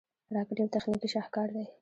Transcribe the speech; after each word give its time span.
راکټ 0.35 0.57
یو 0.59 0.71
تخنیکي 0.75 1.07
شاهکار 1.13 1.47
دی 1.55 1.65